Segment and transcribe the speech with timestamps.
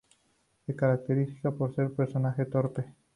[0.65, 2.87] Se caracteriza por ser un personaje torpe.